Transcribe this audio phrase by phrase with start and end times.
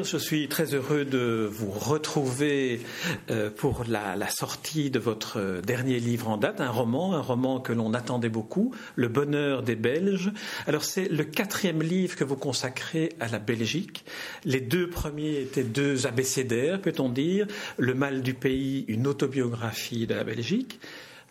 [0.00, 2.80] Je suis très heureux de vous retrouver
[3.30, 7.60] euh, pour la, la, sortie de votre dernier livre en date, un roman, un roman
[7.60, 10.32] que l'on attendait beaucoup, Le bonheur des Belges.
[10.66, 14.06] Alors c'est le quatrième livre que vous consacrez à la Belgique.
[14.46, 17.46] Les deux premiers étaient deux abécédaires, peut-on dire,
[17.76, 20.80] Le mal du pays, une autobiographie de la Belgique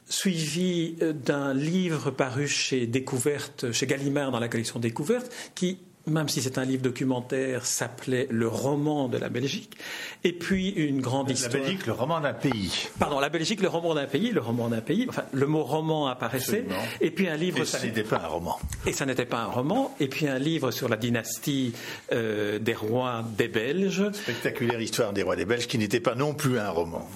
[0.08, 6.30] suivi euh, d'un livre paru chez Découverte, chez Gallimard dans la collection Découverte, qui même
[6.30, 9.78] si c'est un livre documentaire, s'appelait Le roman de la Belgique.
[10.24, 11.54] Et puis une grande histoire.
[11.54, 12.88] La Belgique, le roman d'un pays.
[12.98, 15.06] Pardon, la Belgique, le roman d'un pays, le roman d'un pays.
[15.10, 16.66] Enfin, le mot roman apparaissait.
[17.02, 17.60] Et puis un livre.
[17.60, 18.60] Et ça n'était pas un roman.
[18.88, 19.96] Et ça n'était pas un roman.
[20.00, 21.74] Et puis un livre sur la dynastie
[22.12, 24.12] euh, des rois des Belges.
[24.14, 27.08] Spectaculaire histoire des rois des Belges, qui n'était pas non plus un roman.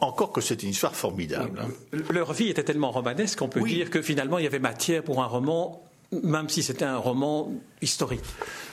[0.00, 1.60] encore que c'est une histoire formidable.
[1.62, 1.98] Hein.
[2.10, 5.22] Leur vie était tellement romanesque qu'on peut dire que finalement il y avait matière pour
[5.22, 5.82] un roman
[6.22, 8.22] même si c'était un roman historique.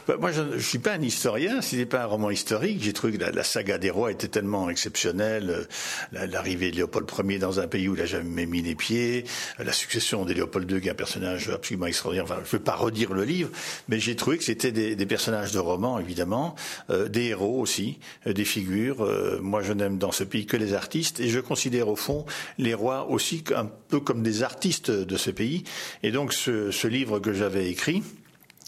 [0.10, 1.62] Bah, moi, je ne suis pas un historien.
[1.62, 4.28] Si ce n'est pas un roman historique, j'ai trouvé que la, saga des rois était
[4.28, 5.68] tellement exceptionnelle.
[6.14, 9.26] Euh, l'arrivée de Léopold Ier dans un pays où il n'a jamais mis les pieds,
[9.60, 12.26] euh, la succession de Léopold II, qui est un personnage absolument extraordinaire.
[12.26, 13.52] Enfin, je ne veux pas redire le livre,
[13.88, 16.56] mais j'ai trouvé que c'était des, des, personnages de romans, évidemment,
[16.90, 19.08] euh, des héros aussi, des figures.
[19.42, 22.26] moi, je n'aime dans ce pays que les artistes, et je considère au fond
[22.58, 25.64] les rois aussi un peu comme des artistes de ce pays.
[26.02, 28.02] Et donc, ce, ce livre que j'avais écrit,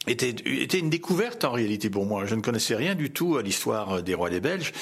[0.08, 2.26] était, était une découverte en réalité pour moi.
[2.26, 4.74] Je ne connaissais rien du tout à l'histoire des rois des Belges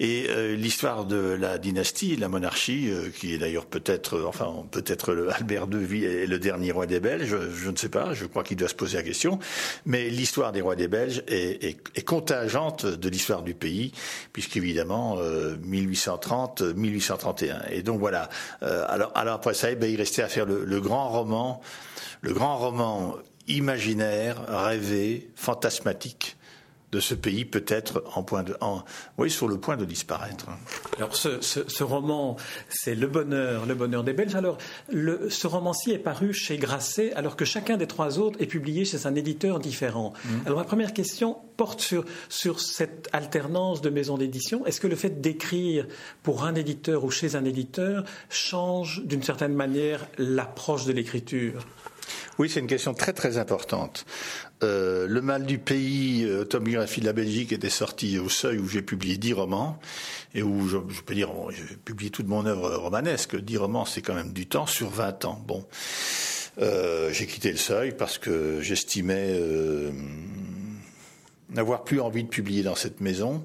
[0.00, 4.66] et euh, l'histoire de la dynastie, la monarchie, euh, qui est d'ailleurs peut-être, euh, enfin
[4.70, 7.34] peut-être Albert II est le dernier roi des Belges.
[7.54, 8.12] Je, ne sais pas.
[8.12, 9.38] Je crois qu'il doit se poser la question.
[9.86, 13.92] Mais l'histoire des rois des Belges est, est, est contingente de l'histoire du pays,
[14.34, 15.18] puisqu'évidemment
[15.64, 17.62] 1830, 1831.
[17.70, 18.28] Et donc voilà.
[18.60, 21.60] alors, alors après ça, eh ben, il restait à faire le, le grand roman,
[22.20, 23.16] le grand roman
[23.48, 26.36] imaginaire, rêvé, fantasmatique
[26.92, 28.84] de ce pays peut-être en point de, en,
[29.18, 30.46] oui, sur le point de disparaître.
[30.96, 32.36] Alors ce, ce, ce roman,
[32.68, 34.36] c'est le bonheur, le bonheur des Belges.
[34.36, 34.56] Alors
[34.88, 38.84] le, ce roman-ci est paru chez Grasset, alors que chacun des trois autres est publié
[38.84, 40.12] chez un éditeur différent.
[40.24, 40.28] Mmh.
[40.46, 44.64] Alors ma première question porte sur, sur cette alternance de maisons d'édition.
[44.64, 45.86] Est-ce que le fait d'écrire
[46.22, 51.66] pour un éditeur ou chez un éditeur change d'une certaine manière l'approche de l'écriture?
[52.38, 54.04] Oui, c'est une question très très importante.
[54.62, 58.68] Euh, le mal du pays, euh, autobiographie de la Belgique, était sorti au seuil où
[58.68, 59.78] j'ai publié dix romans
[60.34, 63.36] et où je, peux dire, j'ai publié toute mon œuvre romanesque.
[63.36, 65.42] Dix romans, c'est quand même du temps sur vingt ans.
[65.46, 65.66] Bon,
[66.58, 69.40] euh, j'ai quitté le seuil parce que j'estimais
[71.50, 73.44] n'avoir plus envie de publier dans cette maison.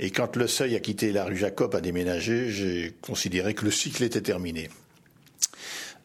[0.00, 3.70] Et quand le seuil a quitté la rue Jacob, a déménagé, j'ai considéré que le
[3.70, 4.68] cycle était terminé.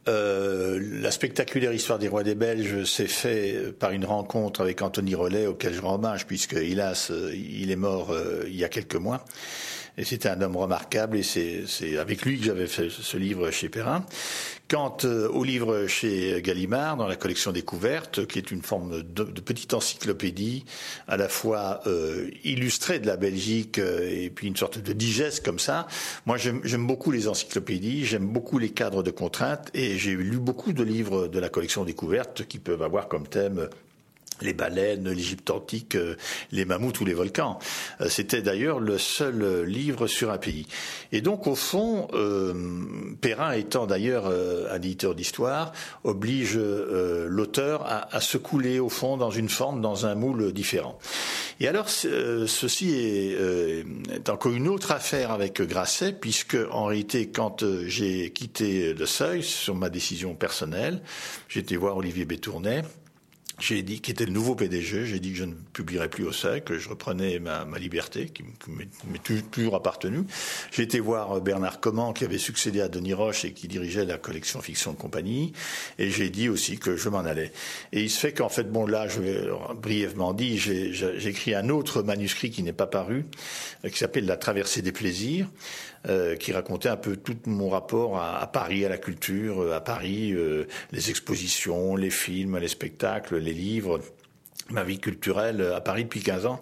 [0.09, 5.13] Euh, la spectaculaire histoire des rois des Belges s'est fait par une rencontre avec Anthony
[5.13, 8.69] Rollet, auquel je rends hommage, puisque hélas, euh, il est mort euh, il y a
[8.69, 9.23] quelques mois.
[10.03, 14.05] C'était un homme remarquable, et c'est avec lui que j'avais fait ce livre chez Perrin.
[14.69, 19.23] Quant euh, au livre chez Gallimard, dans la collection Découverte, qui est une forme de,
[19.23, 20.63] de petite encyclopédie,
[21.07, 25.43] à la fois euh, illustrée de la Belgique euh, et puis une sorte de digeste
[25.43, 25.87] comme ça.
[26.27, 30.71] Moi, j'aime beaucoup les encyclopédies, j'aime beaucoup les cadres de contraintes, et j'ai lu beaucoup
[30.71, 33.69] de livres de la collection Découverte qui peuvent avoir comme thème
[34.41, 36.15] les baleines, l'Égypte antique, euh,
[36.51, 37.59] les mammouths ou les volcans.
[38.01, 40.67] Euh, c'était d'ailleurs le seul livre sur un pays.
[41.11, 42.53] Et donc, au fond, euh,
[43.21, 45.71] Perrin étant d'ailleurs un éditeur d'histoire,
[46.03, 50.97] oblige l'auteur à, à, se couler au fond dans une forme, dans un moule différent.
[51.59, 53.37] Et alors, ceci est,
[54.15, 59.43] est, encore une autre affaire avec Grasset, puisque en réalité, quand j'ai quitté le Seuil
[59.43, 61.01] sur ma décision personnelle,
[61.59, 62.83] été voir Olivier Bétournet
[63.59, 66.31] j'ai dit, qui était le nouveau PDG, j'ai dit que je ne publierais plus au
[66.31, 70.23] seuil, que je reprenais ma, liberté, qui m'est toujours appartenu.
[70.71, 74.17] J'ai été voir Bernard Comment, qui avait succédé à Denis Roche et qui dirigeait la
[74.17, 75.53] collection Fiction Compagnie,
[75.97, 77.51] et j'ai dit aussi que je m'en allais.
[77.91, 79.47] Et il se fait qu'en fait, bon là, je vais
[79.81, 83.25] brièvement dit, j'ai écrit un autre manuscrit qui n'est pas paru,
[83.85, 85.47] euh, qui s'appelle La traversée des plaisirs,
[86.07, 89.81] euh, qui racontait un peu tout mon rapport à, Paris, à la culture, euh, à
[89.81, 93.99] Paris, euh, les expositions, les films, les spectacles, les livres
[94.71, 96.59] ma vie culturelle à Paris depuis 15 ans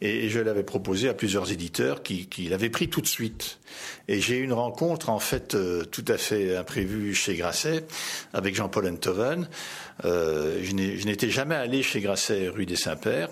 [0.00, 3.58] et je l'avais proposé à plusieurs éditeurs qui, qui l'avaient pris tout de suite.
[4.08, 7.84] Et j'ai eu une rencontre en fait euh, tout à fait imprévue chez Grasset
[8.32, 9.48] avec Jean-Paul Enthoven.
[10.04, 13.30] Euh, je n'étais jamais allé chez Grasset rue des Saints-Pères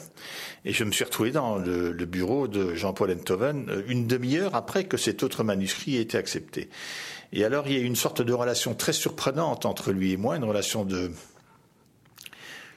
[0.65, 4.55] et je me suis retrouvé dans le, le bureau de Jean-Paul Enthoven euh, une demi-heure
[4.55, 6.69] après que cet autre manuscrit ait été accepté.
[7.33, 10.17] Et alors il y a eu une sorte de relation très surprenante entre lui et
[10.17, 11.11] moi, une relation de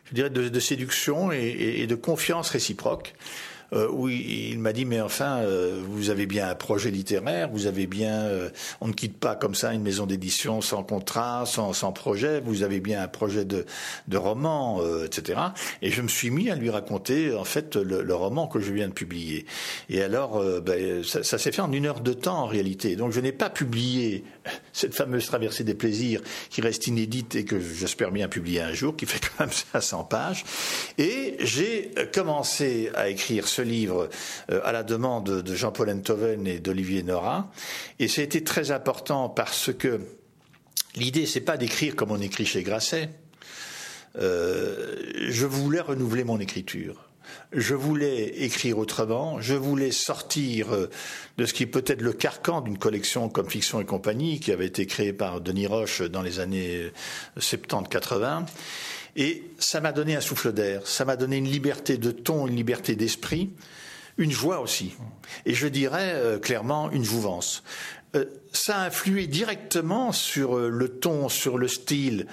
[0.10, 3.14] je dirais, de, séduction et, de confiance réciproque.
[3.74, 7.68] Euh, oui, il m'a dit, mais enfin, euh, vous avez bien un projet littéraire, vous
[7.68, 8.50] avez bien, euh,
[8.82, 12.64] on ne quitte pas comme ça une maison d'édition sans contrat, sans, sans, projet, vous
[12.64, 13.66] avez bien un projet de,
[14.08, 15.40] de roman, etc.
[15.82, 18.72] Et je me suis mis à lui raconter, en fait, le, le roman que je
[18.72, 19.46] viens de publier.
[19.90, 22.96] Et alors, ben, ça, ça s'est fait en une heure de temps, en réalité.
[22.96, 24.24] Donc, je n'ai pas publié
[24.74, 28.96] cette fameuse traversée des plaisirs qui reste inédite et que j'espère bien publier un jour,
[28.96, 30.46] qui fait quand même 500 pages.
[30.98, 34.10] Et j'ai commencé à écrire ce livre
[34.52, 37.50] euh, à la demande de Jean-Paul Enthoven et d'Olivier Nora.
[37.98, 40.00] Et ça a été très important parce que
[40.96, 43.10] l'idée, c'est pas d'écrire comme on écrit chez Grasset.
[44.20, 44.96] Euh,
[45.30, 47.04] je voulais renouveler mon écriture.
[47.52, 50.90] Je voulais écrire autrement, je voulais sortir euh,
[51.38, 54.68] de ce qui peut être le carcan d'une collection comme Fiction et compagnie, qui avait
[54.68, 56.92] été créée par Denis Roche dans les années
[57.40, 58.46] 70-80.
[59.18, 62.56] Et ça m'a donné un souffle d'air, ça m'a donné une liberté de ton, une
[62.56, 63.50] liberté d'esprit,
[64.20, 64.94] une joie aussi.
[65.48, 67.64] Et je dirais euh, clairement une jouvence.
[68.16, 72.28] Euh, ça a influé directement sur euh, le ton, sur le style,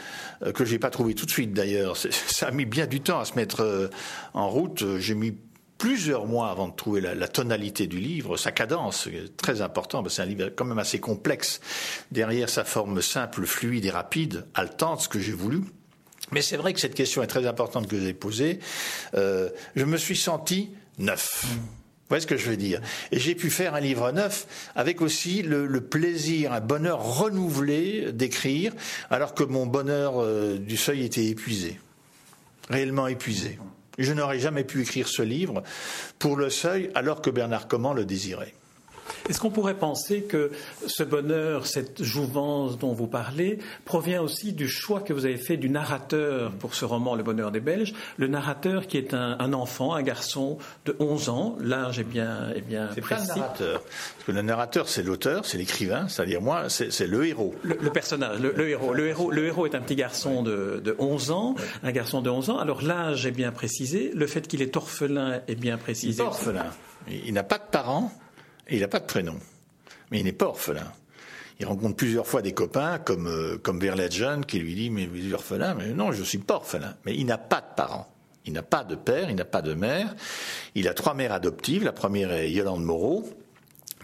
[0.45, 1.97] que que j'ai pas trouvé tout de suite d'ailleurs.
[2.27, 3.91] Ça a mis bien du temps à se mettre
[4.35, 4.85] en route.
[4.99, 5.35] J'ai mis
[5.79, 10.27] plusieurs mois avant de trouver la, tonalité du livre, sa cadence, très important, c'est un
[10.27, 11.61] livre quand même assez complexe.
[12.11, 15.63] Derrière sa forme simple, fluide et rapide, haletante, ce que j'ai voulu.
[16.35, 18.59] Mais c'est vrai que cette question est très importante que vous avez posée.
[19.15, 21.45] Euh, je me suis senti neuf.
[21.47, 22.81] Vous voyez ce que je veux dire?
[23.13, 28.73] Et j'ai pu faire un livre neuf avec aussi le, plaisir, un bonheur renouvelé d'écrire,
[29.11, 31.79] alors que mon bonheur euh, du seuil était épuisé,
[32.69, 33.61] réellement épuisé.
[33.97, 35.63] Je n'aurais jamais pu écrire ce livre
[36.19, 38.55] pour le seuil alors que Bernard Comment le désirait.
[39.29, 40.51] Est-ce qu'on pourrait penser que
[40.87, 45.57] ce bonheur, cette jouvence dont vous parlez, provient aussi du choix que vous avez fait
[45.57, 47.95] du narrateur pour ce roman Le bonheur des Belges?
[48.19, 52.61] Le narrateur qui est un, enfant, un garçon de 11 ans, l'âge est bien, est
[52.61, 53.29] bien c'est précis.
[53.29, 53.81] Pas le narrateur.
[53.83, 57.55] Parce que le narrateur, c'est l'auteur, c'est l'écrivain, c'est-à-dire moi, c'est le héros.
[57.63, 58.93] Le, personnage, le, héros.
[58.93, 59.31] Le, héros.
[59.31, 62.59] le héros est un petit garçon de, de 11 ans, un garçon de 11 ans.
[62.59, 66.23] Alors l'âge est bien précisé, le fait qu'il est orphelin est bien précisé.
[66.23, 66.67] Il est orphelin.
[67.09, 68.13] Il n'a pas de parents.
[68.71, 69.39] Il n'a pas de prénom.
[70.11, 70.93] Mais il n'est pas orphelin.
[71.61, 73.79] Il rencontre plusieurs fois des copains comme, euh, comme
[74.47, 75.75] qui lui dit Mais vous êtes orphelin?
[75.75, 76.97] Mais non, je ne suis pas orphelin.
[77.05, 78.11] Mais il n'a pas de parents.
[78.47, 80.15] Il n'a pas de père, il n'a pas de mère.
[80.75, 81.85] Il a trois mères adoptives.
[81.85, 83.25] La première est Yolande Moreau.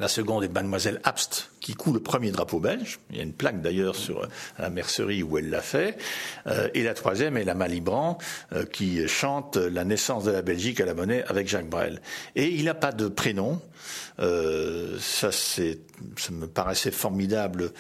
[0.01, 3.01] La seconde est Mademoiselle Abst, qui coule le premier drapeau belge.
[3.11, 4.27] Il y a une plaque d'ailleurs sur
[4.59, 5.99] la mercerie où elle l'a fait.
[6.47, 8.17] Euh, et la troisième est la Malibran,
[8.55, 12.01] euh, qui chante la naissance de la Belgique à la monnaie avec Jacques Brel.
[12.35, 13.61] Et il n'a pas de prénom.
[14.21, 15.81] Euh, ça, c'est,
[16.17, 17.71] ça me paraissait formidable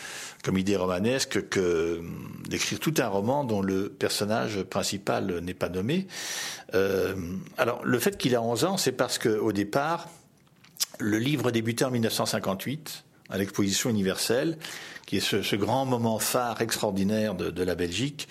[0.44, 2.02] comme idée romanesque que
[2.50, 6.06] d'écrire tout un roman dont le personnage principal n'est pas nommé.
[7.56, 10.08] alors, le fait qu'il a 11 ans, c'est parce qu'au départ,
[11.00, 14.58] le livre débutait en 1958 à l'exposition universelle,
[15.06, 18.28] qui est ce, grand moment phare extraordinaire de, la Belgique,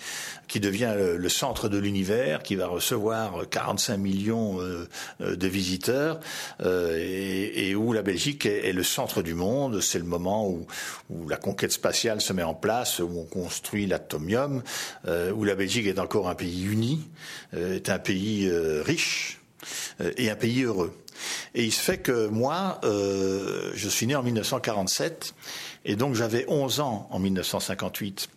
[0.48, 4.88] qui devient le, centre de l'univers, qui va recevoir 45 millions euh,
[5.20, 6.20] euh, de visiteurs,
[6.62, 9.80] euh, et, où la Belgique est, le centre du monde.
[9.80, 10.66] C'est le moment où,
[11.10, 14.62] où, la conquête spatiale se met en place, où on construit l'atomium,
[15.06, 17.08] où la Belgique est encore un pays uni,
[17.54, 18.50] est un pays
[18.84, 19.40] riche
[20.16, 20.94] et un pays heureux.
[21.54, 25.34] Et il se fait que moi, euh, je suis né en 1947,
[25.84, 28.28] et donc j'avais 11 ans en 1958.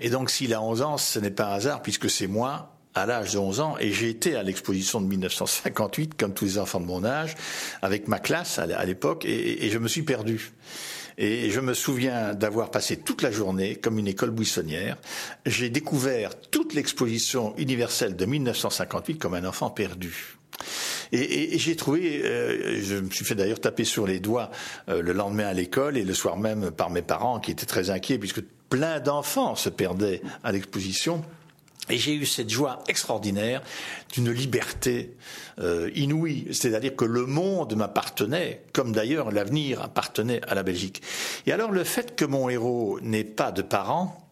[0.00, 3.06] Et donc s'il a 11 ans, ce n'est pas un hasard, puisque c'est moi, à
[3.06, 6.80] l'âge de 11 ans, et j'ai été à l'exposition de 1958, comme tous les enfants
[6.80, 7.34] de mon âge,
[7.82, 10.52] avec ma classe à l'époque, et, je me suis perdu.
[11.16, 14.96] Et je me souviens d'avoir passé toute la journée comme une école buissonnière.
[15.46, 20.36] J'ai découvert toute l'exposition universelle de 1958 comme un enfant perdu.
[21.14, 24.50] Et, j'ai trouvé, euh, je me suis fait d'ailleurs taper sur les doigts
[24.88, 27.90] euh, le lendemain à l'école et le soir même par mes parents qui étaient très
[27.90, 31.24] inquiets puisque plein d'enfants se perdaient à l'exposition.
[31.88, 33.62] Et j'ai eu cette joie extraordinaire
[34.12, 35.14] d'une liberté
[35.60, 41.02] euh, inouïe, c'est-à-dire que le monde m'appartenait, comme d'ailleurs l'avenir appartenait à la Belgique.
[41.46, 44.28] Et alors le fait que mon héros n'ait pas de parents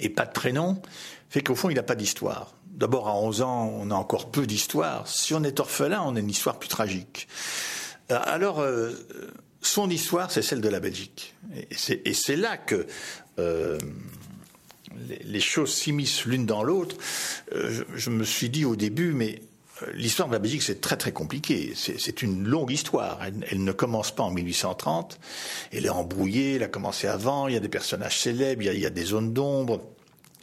[0.00, 0.82] et pas de prénom
[1.30, 2.52] fait qu'au fond il n'a pas d'histoire.
[2.72, 5.06] D'abord, à 11 ans, on a encore peu d'histoire.
[5.06, 7.28] Si on est orphelin, on a une histoire plus tragique.
[8.10, 8.92] Euh, alors, euh,
[9.60, 11.34] son histoire, c'est celle de la Belgique.
[11.54, 12.86] Et c'est là que
[13.38, 13.78] euh,
[15.22, 16.96] les, choses s'immiscent l'une dans l'autre.
[17.52, 19.42] Je, me suis dit au début, mais
[19.92, 21.74] l'histoire de la Belgique, c'est très très compliqué.
[21.76, 23.20] C'est une longue histoire.
[23.22, 25.20] Elle, ne commence pas en 1830.
[25.72, 26.56] Elle est embrouillée.
[26.56, 27.48] Elle a commencé avant.
[27.48, 28.62] Il y a des personnages célèbres.
[28.62, 29.91] il y a des zones d'ombre.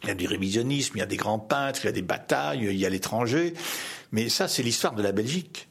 [0.02, 2.02] Il y a du révisionnisme, il y a des grands peintres, il y a des
[2.02, 3.54] batailles, il y a l'étranger.
[4.12, 5.68] Mais ça, c'est l'histoire de la Belgique.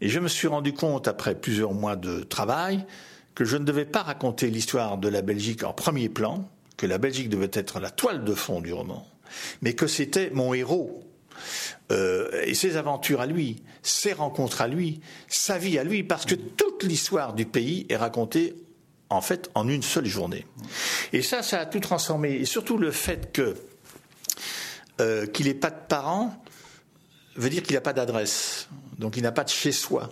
[0.00, 2.84] Et je me suis rendu compte, après plusieurs mois de travail,
[3.34, 6.98] que je ne devais pas raconter l'histoire de la Belgique en premier plan, que la
[6.98, 9.06] Belgique devait être la toile de fond du roman,
[9.62, 11.04] mais que c'était mon héros.
[11.92, 16.26] Euh, et ses aventures à lui, ses rencontres à lui, sa vie à lui, parce
[16.26, 18.56] que toute l'histoire du pays est racontée
[19.10, 20.46] en fait en une seule journée.
[21.12, 22.32] Et ça, ça a tout transformé.
[22.32, 23.56] Et surtout le fait que
[25.00, 26.42] euh, qu'il n'ait pas de parents
[27.36, 28.68] veut dire qu'il n'a pas d'adresse.
[28.98, 30.10] Donc il n'a pas de chez soi.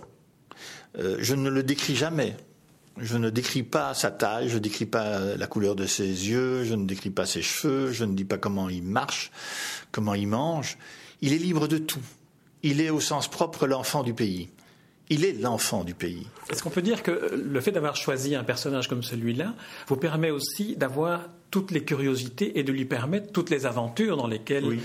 [0.97, 2.35] Euh, je ne le décris jamais.
[2.97, 6.65] Je ne décris pas sa taille, je ne décris pas la couleur de ses yeux,
[6.65, 9.31] je ne décris pas ses cheveux, je ne dis pas comment il marche,
[9.93, 10.77] comment il mange.
[11.21, 12.01] Il est libre de tout.
[12.61, 14.49] Il est au sens propre l'enfant du pays.
[15.09, 16.27] Il est l'enfant du pays.
[16.49, 19.55] Est-ce qu'on peut dire que le fait d'avoir choisi un personnage comme celui-là
[19.87, 24.27] vous permet aussi d'avoir toutes les curiosités et de lui permettre toutes les aventures dans
[24.27, 24.79] lesquelles,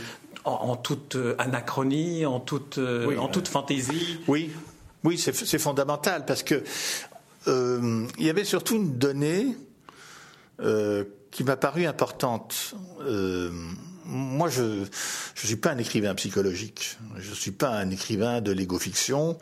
[0.44, 4.18] en, toute euh, anachronie, en toute, euh, en toute fantaisie?
[4.26, 4.50] Oui,
[5.04, 6.62] oui c'est fondamental parce que
[7.46, 9.56] euh, il y avait surtout une donnée
[11.30, 12.74] qui m'a paru importante
[14.06, 14.86] moi, je ne
[15.34, 16.98] suis pas un écrivain psychologique.
[17.16, 19.38] Je ne suis pas un écrivain de l'égo-fiction.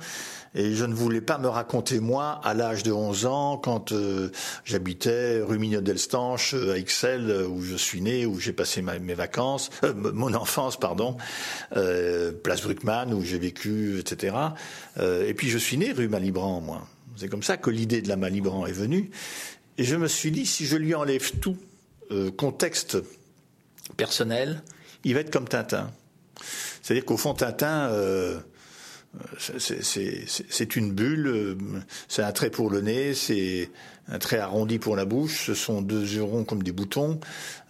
[0.55, 4.31] Et je ne voulais pas me raconter, moi, à l'âge de 11 ans, quand euh,
[4.65, 9.95] j'habitais rue Mignot-Delstanche, à Ixelles, où je suis né, où j'ai passé mes vacances, euh,
[9.95, 11.17] mon enfance, pardon,
[11.77, 14.37] euh, place Bruckmann, où j'ai vécu, etc.
[15.01, 16.87] et puis je suis né rue Malibran, moi.
[17.17, 19.11] C'est comme ça que l'idée de la Malibran est venue.
[19.79, 21.57] Et je me suis dit, si je lui enlève tout,
[22.37, 22.99] contexte
[23.97, 24.63] personnel,
[25.05, 25.91] il va être comme Tintin.
[26.83, 28.41] C'est-à-dire qu'au fond, Tintin, euh,
[29.39, 31.55] c'est une bulle, euh,
[32.09, 33.71] c'est un trait pour le nez, c'est
[34.09, 37.21] un trait arrondi pour la bouche, ce sont deux yeux ronds comme des boutons,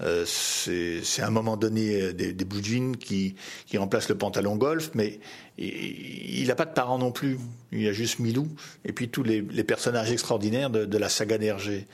[0.01, 3.35] euh, c'est à un moment donné des, des blue qui,
[3.67, 5.21] qui remplacent le pantalon golf, mais
[5.59, 7.39] il n'a pas de parents non plus,
[7.73, 8.49] il y a juste Milou,
[8.85, 11.87] et puis tous les, personnages extraordinaires de, la saga d'Hergé.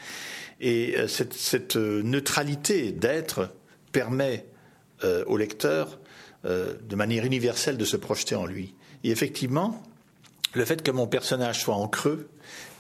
[0.61, 3.51] Et cette, neutralité d'être
[3.93, 4.45] permet
[5.05, 5.99] euh, au lecteur,
[6.45, 8.75] euh, de manière universelle, de se projeter en lui.
[9.05, 9.83] Et effectivement,
[10.55, 12.29] le fait que mon personnage soit en creux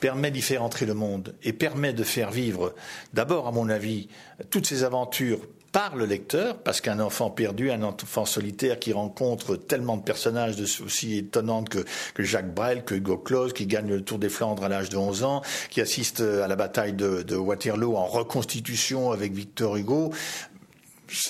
[0.00, 2.74] permet d'y faire entrer le monde et permet de faire vivre,
[3.12, 4.08] d'abord, à mon avis,
[4.50, 9.56] toutes ces aventures par le lecteur, parce qu'un enfant perdu, un enfant solitaire qui rencontre
[9.56, 11.84] tellement de personnages aussi étonnants que,
[12.18, 15.24] Jacques Brel, que Hugo Claus, qui gagne le Tour des Flandres à l'âge de 11
[15.24, 20.10] ans, qui assiste à la bataille de Waterloo en reconstitution avec Victor Hugo,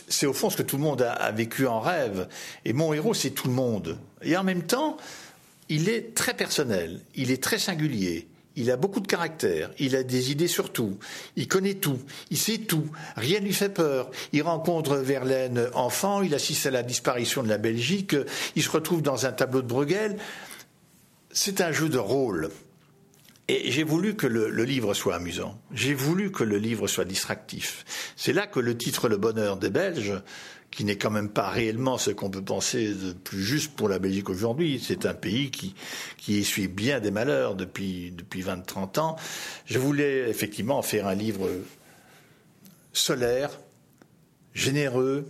[0.08, 2.28] c'est au fond ce que tout le monde a, vécu en rêve.
[2.64, 3.98] Et mon héros, c'est tout le monde.
[4.22, 4.96] Et en même temps,
[5.68, 8.28] il est très personnel, il est très singulier.
[8.56, 10.98] Il a beaucoup de caractère, il a des idées sur tout,
[11.36, 14.10] il connaît tout, il sait tout, rien ne lui fait peur.
[14.32, 18.16] Il rencontre Verlaine enfant, il assiste à la disparition de la Belgique,
[18.56, 20.16] il se retrouve dans un tableau de Bruegel.
[21.30, 22.50] C'est un jeu de rôle.
[23.46, 25.58] Et j'ai voulu que le, livre soit amusant.
[25.72, 27.84] J'ai voulu que le livre soit distractif.
[28.14, 30.20] C'est là que le titre Le bonheur des Belges,
[30.70, 33.98] qui n'est quand même pas réellement ce qu'on peut penser de plus juste pour la
[33.98, 34.82] Belgique aujourd'hui.
[34.84, 35.74] C'est un pays qui,
[36.16, 39.16] qui essuie bien des malheurs depuis, depuis 20-30 ans.
[39.64, 41.48] Je voulais effectivement faire un livre
[42.92, 43.50] solaire,
[44.54, 45.26] généreux,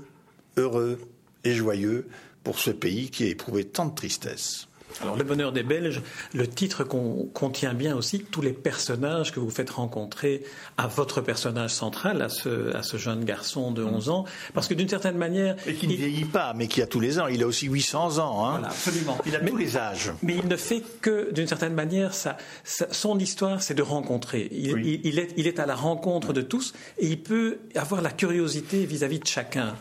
[0.56, 0.98] heureux
[1.44, 2.08] et joyeux
[2.42, 4.67] pour ce pays qui a éprouvé tant de tristesse.
[5.02, 6.02] Alors, Le bonheur des Belges,
[6.34, 10.42] le titre contient bien aussi tous les personnages que vous faites rencontrer
[10.76, 14.74] à votre personnage central, à ce, à ce jeune garçon de 11 ans, parce que
[14.74, 15.56] d'une certaine manière...
[15.66, 17.26] Et qui ne vieillit pas, mais qui a tous les ans.
[17.28, 18.46] Il a aussi 800 ans.
[18.46, 18.50] Hein.
[18.52, 19.18] Voilà, absolument.
[19.26, 20.12] Il a tous les âges.
[20.22, 24.48] Mais il ne fait que, d'une certaine manière, ça, son histoire, c'est de rencontrer.
[24.50, 28.10] Il, il, est, il est à la rencontre de tous et il peut avoir la
[28.10, 29.74] curiosité vis-à-vis -vis de chacun.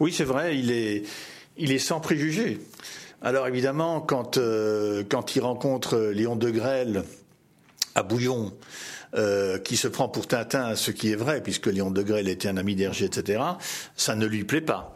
[0.00, 1.04] Oui, c'est vrai, il est,
[1.56, 2.58] il est sans préjugés.
[3.26, 5.02] Alors évidemment, quand, euh,
[5.34, 7.02] il rencontre Léon de Grelle
[7.96, 8.52] à Bouillon,
[9.16, 12.46] euh, qui se prend pour Tintin, ce qui est vrai, puisque Léon de Grelle était
[12.46, 13.42] un ami d'Hergé, etc.,
[13.96, 14.95] ça ne lui plaît pas.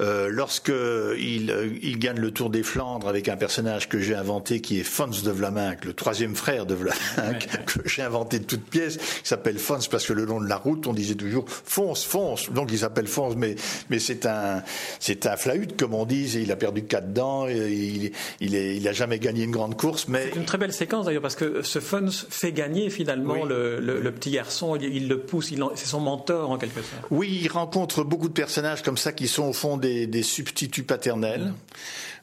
[0.00, 4.14] Euh, lorsque il, euh, il, gagne le Tour des Flandres avec un personnage que j'ai
[4.14, 8.44] inventé qui est Fons de Vlaminck, le troisième frère de Vlaminck, que j'ai inventé de
[8.44, 11.44] toutes pièces, il s'appelle Fons parce que le long de la route, on disait toujours
[11.48, 12.50] fonce, fonce.
[12.50, 13.54] Donc il s'appelle Fons, mais,
[13.90, 14.62] mais c'est un,
[14.98, 18.54] c'est un flahut, comme on dit, et il a perdu quatre dents, et il, il,
[18.54, 20.30] est, il a jamais gagné une grande course, mais.
[20.32, 24.12] C'est une très belle séquence d'ailleurs, parce que ce Fons fait gagner finalement le, le,
[24.12, 27.06] petit garçon, il, le pousse, c'est son mentor en quelque sorte.
[27.10, 31.52] Oui, il rencontre beaucoup de personnages comme ça qui sont au fond des, substituts paternels,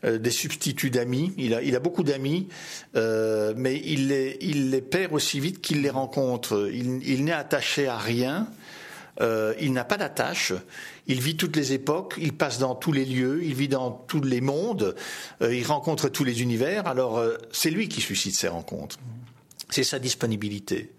[0.04, 1.34] euh, des substituts d'amis.
[1.38, 2.48] Il a, beaucoup d'amis,
[2.96, 6.70] euh, mais il les, perd aussi vite qu'il les rencontre.
[6.72, 8.48] Il, n'est attaché à rien.
[9.22, 10.54] Euh, il n'a pas d'attache.
[11.08, 14.22] il vit toutes les époques, il passe dans tous les lieux, il vit dans tous
[14.22, 14.96] les mondes,
[15.42, 16.88] il rencontre tous les univers.
[16.88, 17.22] Alors
[17.52, 18.98] c'est lui qui suscite ces rencontres.
[19.70, 20.94] C'est sa disponibilité,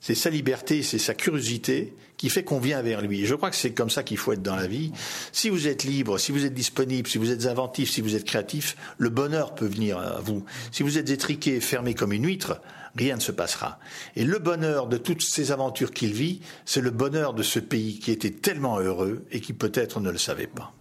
[0.00, 3.26] c'est sa liberté, c'est sa curiosité qui fait qu'on vient vers lui.
[3.26, 4.92] je crois que c'est comme ça qu'il faut être dans la vie.
[5.32, 8.24] Si vous êtes libre, si vous êtes disponible, si vous êtes inventif, si vous êtes
[8.24, 10.44] créatif, le bonheur peut venir à vous.
[10.72, 12.60] Si vous êtes étriqué, fermé comme une huître,
[12.96, 13.78] rien ne se passera.
[14.16, 17.98] Et le bonheur de toutes ces aventures qu'il vit, c'est le bonheur de ce pays
[17.98, 20.75] qui était tellement heureux et qui peut-être ne le savait pas.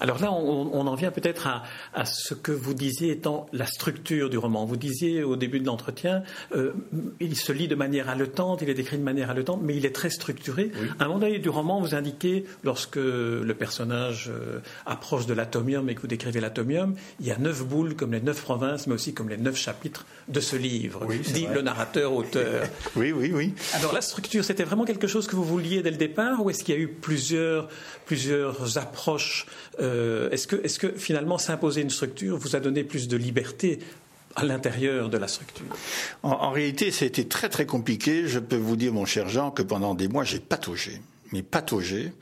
[0.00, 1.48] Alors là, on, en vient peut-être
[1.94, 4.64] à, ce que vous disiez étant la structure du roman.
[4.64, 6.22] Vous disiez au début de l'entretien,
[6.54, 6.72] euh,
[7.20, 9.94] il se lit de manière haletante, il est écrit de manière haletante, mais il est
[9.94, 10.70] très structuré.
[10.98, 15.88] À un moment donné du roman, vous indiquez, lorsque le personnage euh, approche de l'atomium
[15.88, 18.94] et que vous décrivez l'atomium, il y a neuf boules comme les neuf provinces, mais
[18.94, 22.66] aussi comme les neuf chapitres de ce livre, dit le narrateur-auteur.
[22.96, 23.54] oui, oui, oui.
[23.74, 26.62] Alors la structure, c'était vraiment quelque chose que vous vouliez dès le départ, ou est-ce
[26.62, 27.68] qu'il y a eu plusieurs,
[28.06, 29.46] plusieurs approches
[29.80, 29.87] euh,
[30.30, 33.78] est-ce que, finalement s'imposer une structure vous a donné plus de liberté
[34.36, 35.66] à l'intérieur de la structure?
[36.22, 38.26] En, réalité, ça a été très très compliqué.
[38.26, 41.00] Je peux vous dire, mon cher Jean, que pendant des mois, j'ai pataugé.
[41.32, 42.12] Mais pataugé.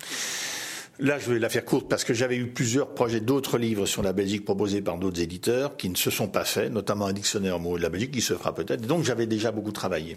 [0.99, 4.03] Là, je vais la faire courte parce que j'avais eu plusieurs projets d'autres livres sur
[4.03, 7.59] la Belgique proposés par d'autres éditeurs qui ne se sont pas faits, notamment un dictionnaire
[7.59, 8.87] mot de la Belgique qui se fera peut-être.
[8.87, 10.17] Donc, j'avais déjà beaucoup travaillé.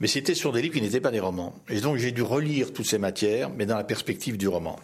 [0.00, 1.54] Mais c'était sur des livres qui n'étaient pas des romans.
[1.68, 4.80] Et donc, j'ai dû relire toutes ces matières, mais dans la perspective du roman.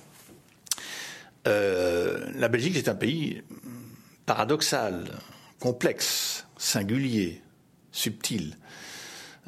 [1.49, 3.43] Euh, la Belgique est un pays
[4.27, 5.19] paradoxal,
[5.59, 7.41] complexe, singulier,
[7.91, 8.59] subtil.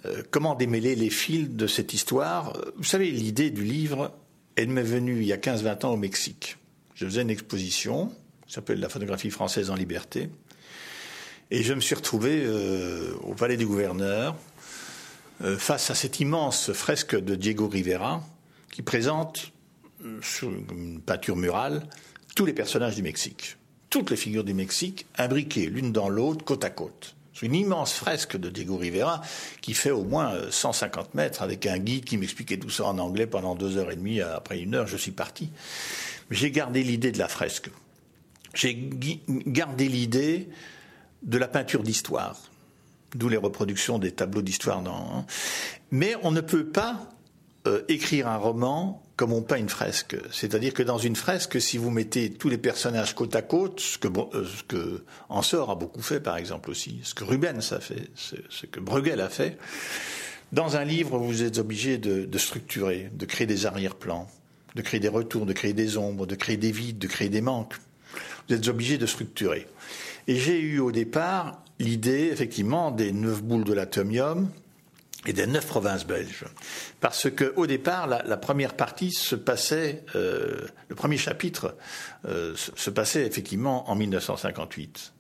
[0.07, 2.57] Euh, comment démêler les fils de cette histoire?
[2.77, 4.15] Vous savez, l'idée du livre,
[4.57, 6.57] elle m'est venue il y a 15-20 ans au Mexique.
[6.95, 8.11] Je faisais une exposition,
[8.47, 10.31] qui s'appelle La photographie française en liberté,
[11.51, 14.37] et je me suis retrouvé euh, au palais du gouverneur,
[15.57, 18.23] face à cette immense fresque de Diego Rivera,
[18.71, 19.53] qui présente
[20.23, 21.87] sur une peinture murale,
[22.35, 23.57] tous les personnages du Mexique,
[23.91, 27.15] toutes les figures du Mexique, imbriquées l'une dans l'autre, côte à côte.
[27.35, 29.23] C'est une immense fresque de Diego Rivera
[29.61, 33.27] qui fait au moins 150 mètres avec un guide qui m'expliquait tout ça en anglais
[33.27, 34.21] pendant deux heures et demie.
[34.21, 35.51] Après une heure, je suis parti.
[36.31, 37.71] J'ai gardé l'idée de la fresque.
[38.55, 38.91] J'ai
[39.47, 40.49] gardé l'idée
[41.23, 42.39] de la peinture d'histoire,
[43.15, 44.83] d'où les reproductions des tableaux d'histoire.
[44.83, 45.25] Dans...
[45.91, 47.09] Mais on ne peut pas
[47.67, 50.17] euh, écrire un roman comme on peint une fresque.
[50.33, 53.99] C'est-à-dire que dans une fresque, si vous mettez tous les personnages côte à côte, ce
[53.99, 58.09] que, euh, ce que a beaucoup fait par exemple aussi, ce que Rubens a fait,
[58.15, 59.59] ce, que Bruegel a fait,
[60.53, 64.27] dans un livre, vous êtes obligé de, de structurer, de créer des arrière-plans,
[64.75, 67.43] de créer des retours, de créer des ombres, de créer des vides, de créer des
[67.43, 67.75] manques.
[68.49, 69.67] Vous êtes obligé de structurer.
[70.29, 74.49] Et j'ai eu au départ l'idée, effectivement, des neuf boules de l'atomium,
[75.27, 76.45] et des neuf provinces belges.
[77.01, 81.77] Parce que au départ, la, première partie se passait, euh, le premier chapitre
[82.27, 85.13] euh, se, passait effectivement en 1958.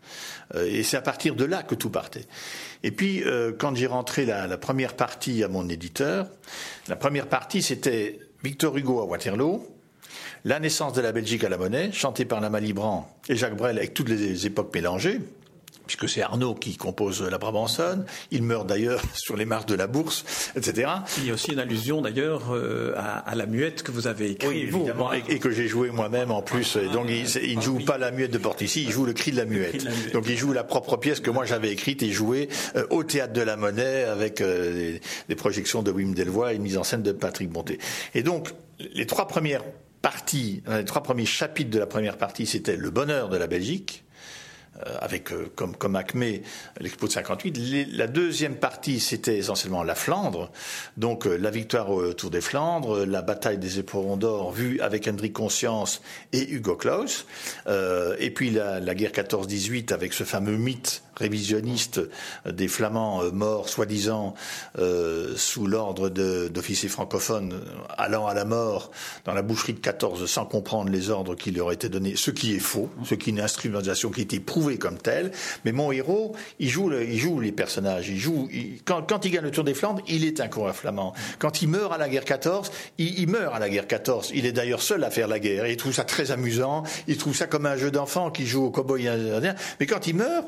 [0.54, 2.24] Euh, et c'est à partir de là que tout partait.
[2.82, 3.22] Et puis,
[3.58, 6.28] quand j'ai rentré la, la, première partie à mon éditeur,
[6.88, 9.66] la première partie c'était Victor Hugo à Waterloo,
[10.46, 13.76] la naissance de la Belgique à la monnaie, chantée par la Malibran et Jacques Brel
[13.76, 15.20] avec toutes les époques mélangées
[15.90, 18.04] puisque c'est Arnaud qui compose la Brabançonne.
[18.30, 20.24] Il meurt d'ailleurs sur les marches de la bourse,
[20.54, 20.88] etc.
[21.18, 24.50] Il y a aussi une allusion d'ailleurs euh, à, la muette que vous avez écrite.
[24.50, 26.76] Oui, évidemment, et, que j'ai joué moi-même en plus.
[26.92, 29.46] donc il, ne joue pas la muette de Portici, il joue le cri de la
[29.46, 29.84] muette.
[30.12, 33.32] Donc il joue la propre pièce que moi j'avais écrite et jouée euh, au théâtre
[33.32, 34.96] de la Monnaie avec euh,
[35.28, 37.80] des, projections de Wim Delvoye et une mise en scène de Patrick Bonté.
[38.14, 38.50] Et donc
[38.94, 39.64] les trois premières
[40.02, 44.04] parties, les trois premiers chapitres de la première partie, c'était le bonheur de la Belgique
[45.00, 46.42] avec euh, comme, comme acmé
[46.80, 47.88] l'expo de 58.
[47.92, 50.50] la deuxième partie, c'était essentiellement la Flandre,
[50.96, 55.08] donc euh, la victoire au Tour des Flandres, la bataille des éperons d'or vue avec
[55.08, 57.26] Hendrik Conscience et Hugo Claus,
[57.66, 62.00] et puis la, la guerre 14-18 avec ce fameux mythe révisionniste
[62.46, 64.34] des Flamands euh, morts, soi-disant,
[64.78, 67.60] euh, sous l'ordre d'officiers francophones
[67.96, 68.90] allant à la mort
[69.24, 72.54] dans la boucherie de 14 sans comprendre les ordres qui leur étaient donnés, ce qui
[72.54, 75.32] est faux, ce qui est une instrumentalisation qui été prouvée comme telle.
[75.64, 78.08] Mais mon héros, il joue, il joue les personnages.
[78.08, 78.48] Il joue,
[78.84, 81.14] quand, quand, il gagne le Tour des Flandres, il est un coureur flamand.
[81.38, 84.32] Quand il meurt à la guerre 14, il, il meurt à la guerre 14.
[84.34, 85.66] Il est d'ailleurs seul à faire la guerre.
[85.66, 86.84] Il trouve ça très amusant.
[87.08, 89.54] Il trouve ça comme un jeu d'enfant qui joue au cowboy indien.
[89.78, 90.46] Mais quand il meurt,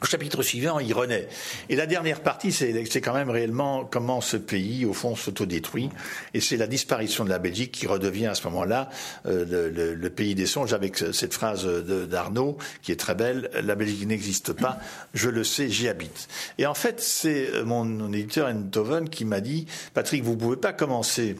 [0.00, 1.28] au chapitre suivant, il renaît.
[1.68, 5.90] Et la dernière partie, c'est quand même réellement comment ce pays, au fond, s'autodétruit.
[6.34, 8.90] Et c'est la disparition de la Belgique qui redevient à ce moment-là
[9.26, 13.50] euh, le, pays des songes avec cette phrase d'Arnaud qui est très belle.
[13.62, 14.78] La Belgique n'existe pas,
[15.14, 16.28] je le sais, j'y habite.
[16.58, 21.36] Et en fait, c'est mon, éditeur Enthoven qui m'a dit, Patrick, vous pouvez pas commencer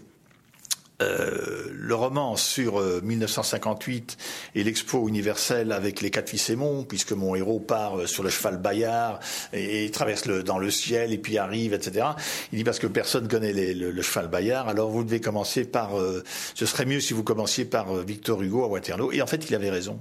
[1.00, 7.12] euh, le roman sur 1958 euh, et l'expo universelle avec les quatre fils Aimons, puisque
[7.12, 9.20] mon héros part euh, sur le cheval Bayard
[9.52, 12.04] et, traverse le, dans le ciel et puis arrive, etc.
[12.52, 15.92] Il dit parce que personne connaît le, cheval Bayard, alors vous devez commencer par.
[16.54, 19.12] ce serait mieux si vous commenciez par Victor Hugo à Waterloo.
[19.12, 20.00] Et en fait, il avait raison,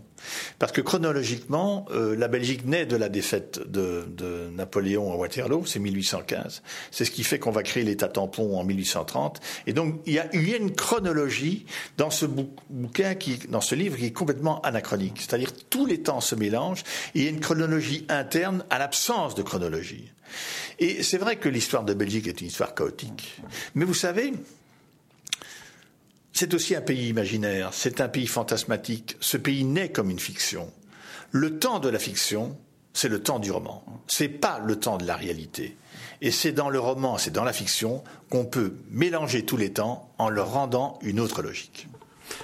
[0.58, 5.80] parce que chronologiquement, la Belgique naît de la défaite de, de Napoléon à Waterloo, c'est
[5.80, 6.64] 1815.
[6.92, 9.40] C'est ce qui fait qu'on va créer l'État tampon en 1830.
[9.68, 11.66] Et donc il y a, il y a une chronologie
[11.98, 15.20] dans ce bouquin, qui, dans ce livre, qui est complètement anachronique.
[15.20, 19.36] C'est-à-dire tous les temps se mélangent et il y a une chronologie interne à l'absence
[19.36, 20.10] de chronologie.
[20.80, 23.42] Et c'est vrai que l'histoire de Belgique est une histoire chaotique.
[23.76, 24.32] Mais vous savez,
[26.32, 29.18] c'est aussi un pays imaginaire, c'est un pays fantasmatique.
[29.20, 30.72] Ce pays naît comme une fiction.
[31.32, 32.58] Le temps de la fiction,
[32.94, 33.84] c'est le temps du roman.
[34.08, 35.76] C'est pas le temps de la réalité.
[36.22, 40.10] Et c'est dans le roman, c'est dans la fiction qu'on peut mélanger tous les temps
[40.18, 41.88] en leur rendant une autre logique.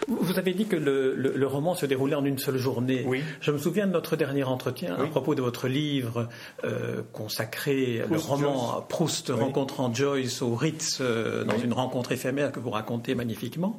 [0.07, 3.03] Vous avez dit que le, roman se déroulait en une seule journée.
[3.05, 3.21] Oui.
[3.41, 6.29] Je me souviens de notre dernier entretien à propos de votre livre
[6.63, 12.59] euh, consacré, le roman Proust rencontrant Joyce au Ritz euh, dans une rencontre éphémère que
[12.59, 13.77] vous racontez magnifiquement.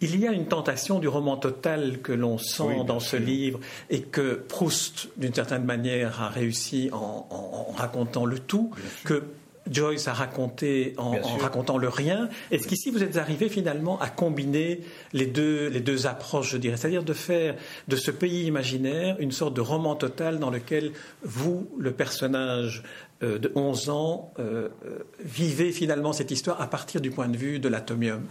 [0.00, 3.58] Il y a une tentation du roman total que l'on sent dans ce livre
[3.90, 8.70] et que Proust, d'une certaine manière, a réussi en, en racontant le tout,
[9.04, 9.24] que
[9.70, 12.28] Joyce a raconté en, racontant le rien.
[12.50, 14.80] Est-ce qu'ici vous êtes arrivé finalement à combiner
[15.12, 17.54] les deux, les deux approches, je dirais, c'est-à-dire de faire
[17.88, 22.82] de ce pays imaginaire une sorte de roman total dans lequel vous, le personnage
[23.22, 27.36] euh, de 11 ans, euh, euh, vivez finalement cette histoire à partir du point de
[27.36, 28.22] vue de l'atomium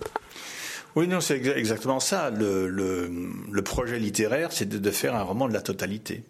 [0.96, 2.30] oui, non, c'est exactement ça.
[2.30, 6.24] Le, projet littéraire, c'est de, faire un roman de la totalité.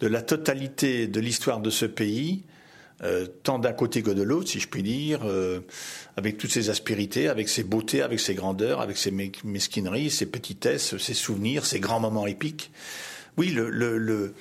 [0.00, 2.44] De la totalité de l'histoire de ce pays,
[3.02, 5.60] euh, tant d'un côté que de l'autre, si je puis dire, euh,
[6.16, 10.96] avec toutes ses aspérités, avec ses beautés, avec ses grandeurs, avec ses mesquineries, ses petitesses,
[10.98, 12.70] ses souvenirs, ses grands moments épiques.
[13.36, 14.34] Oui, le, le, le,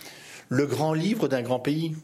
[0.50, 1.96] le grand livre d'un grand pays.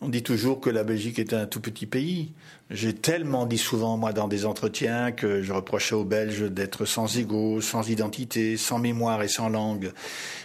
[0.00, 2.32] On dit toujours que la Belgique est un tout petit pays.
[2.74, 7.18] J'ai tellement dit souvent, moi, dans des entretiens, que je reprochais aux Belges d'être sans
[7.18, 9.92] ego, sans identité, sans mémoire et sans langue.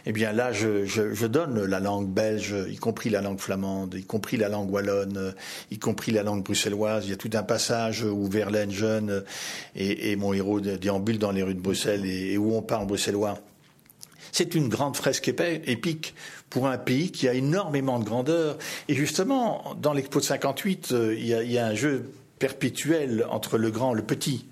[0.05, 3.93] Eh bien là, je, je, je, donne la langue belge, y compris la langue flamande,
[3.93, 5.33] y compris la langue wallonne,
[5.71, 7.05] y compris la langue bruxelloise.
[7.05, 9.23] Il y a tout un passage où Verlaine jeune
[9.75, 13.39] et, mon héros déambule dans les rues de Bruxelles et, et où on parle bruxellois.
[14.33, 16.13] C'est une grande fresque épique
[16.49, 18.57] pour un pays qui a énormément de grandeur.
[18.87, 23.71] Et justement, dans l'Expo de 58, euh, il y, a, un jeu perpétuel entre le
[23.71, 24.45] grand et le petit.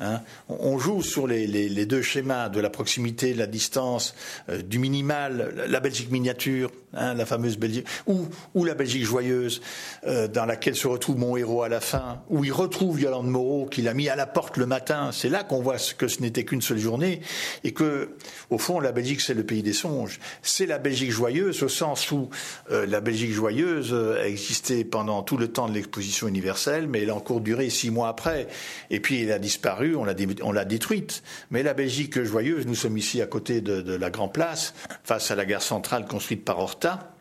[0.00, 0.20] Hein.
[0.48, 4.14] on joue sur les, deux schémas de la proximité, de la distance,
[4.48, 9.62] euh, du minimal, la Belgique miniature, hein, la fameuse Belgique, ou, la Belgique joyeuse,
[10.06, 13.66] euh, dans laquelle se retrouve mon héros à la fin, où il retrouve Yolande Moreau
[13.66, 15.10] qu'il a mis à la porte le matin.
[15.12, 17.20] C'est là qu'on voit que ce n'était qu'une seule journée
[17.64, 18.10] et que,
[18.50, 20.20] au fond, la Belgique c'est le pays des songes.
[20.42, 22.28] C'est la Belgique joyeuse au sens où
[22.70, 27.10] euh, la Belgique joyeuse a existé pendant tout le temps de l'exposition universelle, mais elle
[27.10, 28.48] a encore duré six mois après,
[28.90, 31.22] et puis elle a disparu, on l'a, détruite.
[31.50, 35.30] Mais la Belgique joyeuse, nous sommes ici à côté de, de la Grand Place, face
[35.30, 37.12] à la gare centrale construite par Horta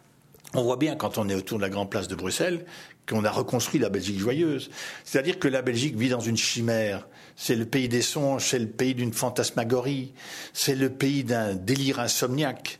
[0.55, 2.65] on voit bien quand on est autour de la grande place de Bruxelles
[3.07, 4.69] qu'on a reconstruit la Belgique joyeuse.
[5.03, 7.07] C'est-à-dire que la Belgique vit dans une chimère.
[7.35, 10.13] C'est le pays des songes, c'est le pays d'une fantasmagorie,
[10.53, 12.79] c'est le pays d'un délire insomniaque.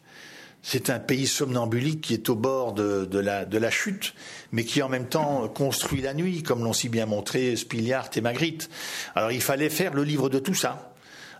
[0.68, 4.16] C'est un pays somnambulique qui est au bord de, la, chute,
[4.52, 8.22] mais qui en même temps construit la nuit, comme l'ont si bien montré Spiliart et
[8.22, 8.68] Magritte.
[9.14, 10.92] Alors il fallait faire le livre de tout ça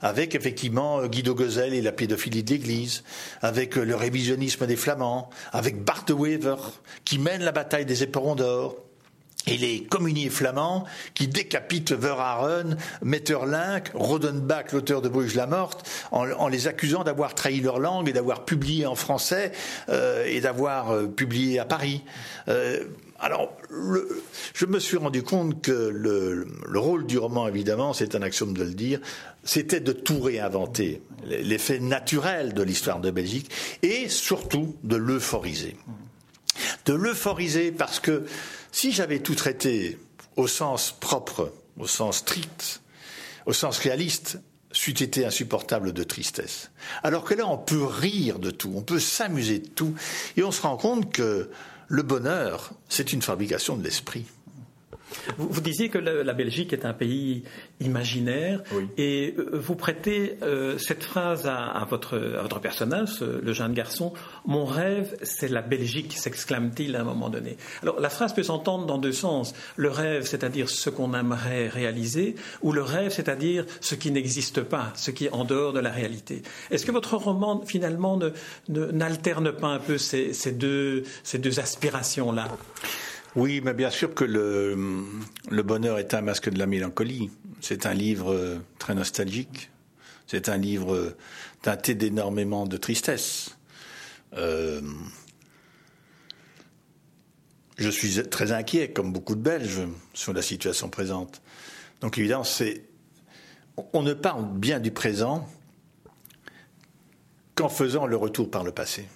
[0.02, 3.04] avec effectivement Guido Gezel et la pédophilie de l'Église,
[3.42, 6.58] avec le révisionnisme des Flamands, avec Bart Wever,
[7.04, 8.78] qui mène la bataille des éperons d'or,
[9.48, 16.48] et les communiers flamands qui décapitent Verhaeren, Metterlinck, Rodenbach, l'auteur de Bruges la morte, en,
[16.48, 19.52] les accusant d'avoir trahi leur langue et d'avoir publié en français
[19.90, 22.04] euh, et d'avoir publié à Paris.
[23.20, 23.56] Alors,
[24.54, 28.64] je me suis rendu compte que le, rôle du roman, évidemment, c'est un axiome de
[28.64, 29.00] le dire,
[29.44, 33.50] c'était de tout réinventer, l'effet naturel de l'histoire de Belgique,
[33.84, 35.78] et surtout de l'euphoriser.
[36.86, 38.26] De l'euphoriser parce que
[38.76, 39.98] si j'avais tout traité
[40.36, 42.82] au sens propre, au sens strict,
[43.46, 44.38] au sens réaliste,
[44.74, 46.72] c'eût été insupportable de tristesse.
[47.02, 49.96] Alors que là, on peut rire de tout, on peut s'amuser de tout,
[50.36, 51.50] et on se rend compte que
[51.88, 54.26] le bonheur, c'est une fabrication de l'esprit.
[55.38, 57.44] Vous, disiez que la, Belgique est un pays
[57.80, 58.62] imaginaire
[58.98, 64.14] et euh, vous prêtez euh, cette phrase à, votre, votre, personnage, le jeune garçon.
[64.46, 67.58] Mon rêve, c'est la Belgique, s'exclame-t-il à un moment donné.
[67.82, 69.54] Alors la phrase peut s'entendre dans deux sens.
[69.76, 74.92] Le rêve, c'est-à-dire ce qu'on aimerait réaliser, ou le rêve, c'est-à-dire ce qui n'existe pas,
[74.96, 76.42] ce qui est en dehors de la réalité.
[76.72, 78.20] Est-ce que votre roman finalement
[78.68, 82.50] n'alterne pas un peu ces, ces deux, ces deux aspirations-là?
[83.36, 87.30] Oui, mais bien sûr que le, bonheur est un masque de la mélancolie.
[87.60, 89.72] C'est un livre très nostalgique.
[90.26, 91.16] C'est un livre
[91.62, 93.58] teinté d'énormément de tristesse.
[94.34, 94.82] Euh,
[97.78, 101.42] je suis très inquiet, comme beaucoup de Belges, sur la situation présente.
[102.00, 102.84] Donc évidemment, c'est
[103.92, 105.46] on ne parle bien du présent
[107.56, 109.10] qu'en faisant le retour par le passé.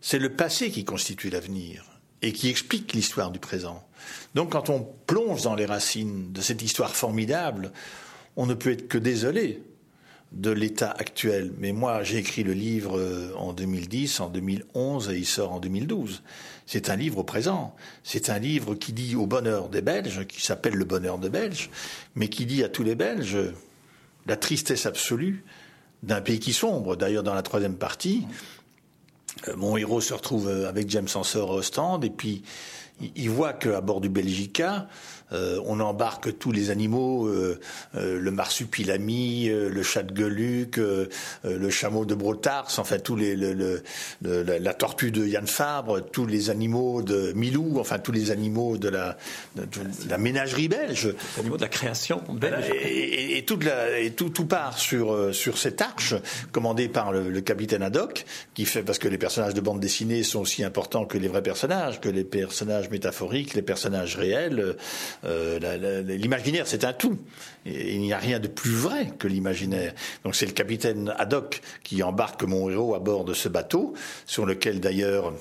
[0.00, 1.93] C'est le passé qui constitue l'avenir
[2.24, 3.86] et qui explique l'histoire du présent.
[4.34, 7.70] Donc quand on plonge dans les racines de cette histoire formidable,
[8.36, 9.62] on ne peut être que désolé
[10.32, 11.52] de l'état actuel.
[11.58, 15.60] Mais moi, j'ai écrit le livre euh, en 2010, en 2011 et il sort en
[15.60, 16.22] 2012.
[16.66, 17.76] C'est un livre au présent.
[18.02, 21.70] C'est un livre qui dit au bonheur des Belges, qui s'appelle Le bonheur des Belges,
[22.14, 23.38] mais qui dit à tous les Belges
[24.26, 25.44] la tristesse absolue
[26.02, 26.96] d'un pays qui sombre.
[26.96, 28.26] D'ailleurs, dans la troisième partie,
[29.56, 32.42] mon héros se retrouve euh, avec James Ensor au stand et puis
[33.16, 34.86] il voit qu'à bord du Belgica,
[35.34, 37.60] euh, on embarque tous les animaux, euh,
[37.96, 43.82] euh, le marsupilami, le chat de Geluc, le chameau de Brotars, enfin tous les, le,
[44.22, 48.88] la, tortue de Yann Fabre, tous les animaux de Milou, enfin tous les animaux de
[48.88, 49.16] la,
[50.08, 51.14] la ménagerie belge.
[51.36, 52.70] Les animaux de la création belge.
[52.70, 56.14] Et, et, la, et tout, tout, part sur, sur cette arche
[56.52, 60.40] commandée par le, capitaine Haddock, qui fait parce que les personnages de bande dessinée sont
[60.40, 64.76] aussi importants que les vrais personnages, que les personnages métaphoriques, les personnages réels.
[65.24, 67.18] Euh, l'imaginaire, c'est un tout.
[67.64, 69.94] il n'y a rien de plus vrai que l'imaginaire.
[70.24, 73.94] Donc c'est le capitaine Haddock qui embarque mon héros à bord de ce bateau,
[74.26, 75.32] sur lequel d'ailleurs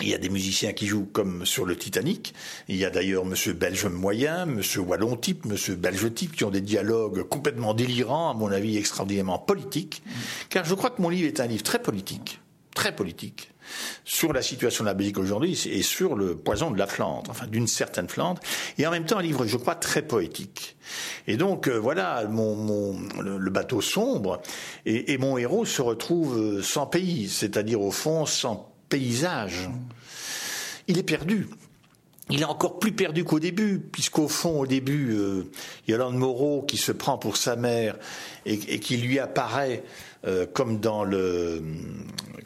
[0.00, 2.34] il y a des musiciens qui jouent comme sur le Titanic.
[2.68, 6.50] Il y a d'ailleurs Monsieur Belge moyen, Monsieur Wallon type, Monsieur Belge type, qui ont
[6.50, 10.02] des dialogues complètement délirants, à mon avis extraordinairement politiques.
[10.48, 12.40] Car je crois que mon livre est un livre très politique,
[12.74, 13.53] très politique
[14.04, 17.46] sur la situation de la Belgique aujourd'hui et sur le poison de la Flandre, enfin
[17.46, 18.40] d'une certaine Flandre,
[18.78, 20.76] et en même temps un livre, je crois, très poétique.
[21.26, 24.42] Et donc euh, voilà, mon, le, bateau sombre,
[24.86, 29.68] et, mon héros se retrouve euh, sans pays, c'est-à-dire au fond sans paysage.
[30.86, 31.48] Il est perdu.
[32.30, 35.50] Il est encore plus perdu qu'au début, puisqu'au fond, au début, euh,
[35.86, 37.96] il y a l'un Moreau qui se prend pour sa mère
[38.46, 39.82] et, et qui lui apparaît
[40.26, 41.62] euh, comme dans le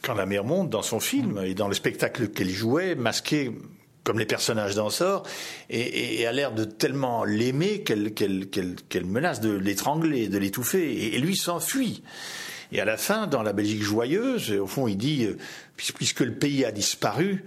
[0.03, 3.53] quand la mer monte dans son film et dans le spectacle qu'elle jouait, masqué
[4.03, 5.23] comme les personnages danseurs,
[5.71, 11.19] et, et a l'air de tellement l'aimer qu'elle qu'elle menace de l'étrangler, de l'étouffer, et,
[11.19, 12.03] lui s'enfuit.
[12.73, 15.37] Et à la fin, dans la Belgique joyeuse, au fond, il dit, euh,
[15.77, 17.45] puisque le pays a disparu,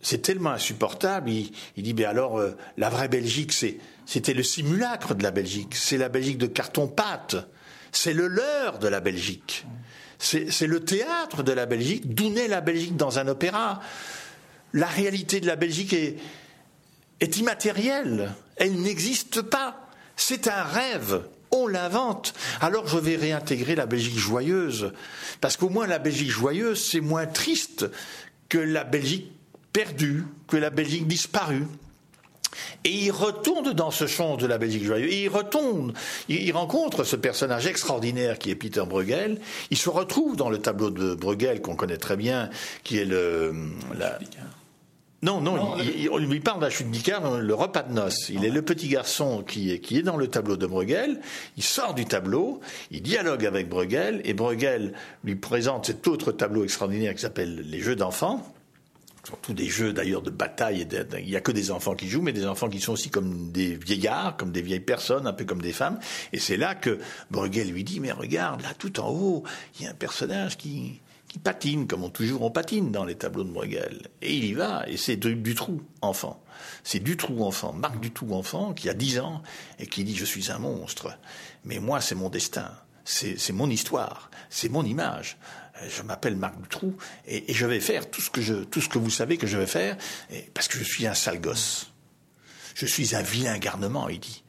[0.00, 1.30] c'est tellement insupportable.
[1.30, 5.74] Il, dit, mais alors, euh, la vraie Belgique, c'était le simulacre de la Belgique.
[5.74, 7.36] C'est la Belgique de carton-pâte.
[7.92, 9.66] C'est le leurre de la Belgique.
[10.18, 12.12] C'est le théâtre de la Belgique.
[12.12, 13.80] D'où naît la Belgique dans un opéra?
[14.72, 18.32] La réalité de la Belgique est immatérielle.
[18.56, 19.88] Elle n'existe pas.
[20.16, 21.22] C'est un rêve.
[21.50, 22.34] On l'invente.
[22.60, 24.92] Alors je vais réintégrer la Belgique joyeuse.
[25.40, 27.86] Parce qu'au moins la Belgique joyeuse, c'est moins triste
[28.48, 29.32] que la Belgique
[29.78, 31.68] perdue, que la Belgique disparue.
[32.82, 35.12] Et il retourne dans ce champ de la Belgique joyeuse.
[35.12, 35.92] Et il retourne.
[36.28, 39.40] Il, rencontre ce personnage extraordinaire qui est Peter Bruegel.
[39.70, 42.50] Il se retrouve dans le tableau de Bruegel qu'on connaît très bien,
[42.82, 43.54] qui est le.
[43.96, 44.18] La...
[45.22, 48.30] Non, non, il, on lui parle d'un chute d'Icare, le repas de noces.
[48.30, 51.20] Il est le petit garçon qui est, qui est dans le tableau de Bruegel.
[51.56, 52.60] Il sort du tableau,
[52.90, 57.78] il dialogue avec Bruegel, et Bruegel lui présente cet autre tableau extraordinaire qui s'appelle Les
[57.78, 58.44] Jeux d'enfants
[59.28, 60.88] surtout des jeux d'ailleurs de bataille.
[61.18, 63.52] il n'y a que des enfants qui jouent, mais des enfants qui sont aussi comme
[63.52, 65.98] des vieillards, comme des vieilles personnes, un peu comme des femmes.
[66.32, 66.98] Et c'est là que
[67.30, 69.44] Bruegel lui dit, mais regarde, là tout en haut,
[69.78, 73.16] il y a un personnage qui, qui patine, comme on, toujours on patine dans les
[73.16, 74.08] tableaux de Bruegel.
[74.22, 76.42] Et il y va, et c'est du, trou enfant.
[76.82, 79.42] C'est du trou enfant, Marc du trou enfant, qui a 10 ans,
[79.78, 81.18] et qui dit, je suis un monstre.
[81.66, 82.70] Mais moi, c'est mon destin.
[83.04, 84.30] C'est mon histoire.
[84.48, 85.36] C'est mon image.
[85.82, 88.80] Euh, je m'appelle Marc Dutroux et, et, je vais faire tout ce que je, tout
[88.80, 89.96] ce que vous savez que je vais faire,
[90.54, 91.92] parce que je suis un sale gosse.
[92.74, 94.44] Je suis un vilain garnement, il dit.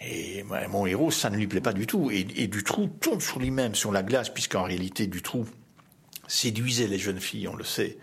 [0.00, 2.10] Et mon héros, ça ne lui plaît pas du tout.
[2.10, 5.46] Et, et Dutroux tombe sur lui-même, sur la glace, puisqu'en réalité, Dutroux
[6.28, 7.98] séduisait les jeunes filles, on le sait.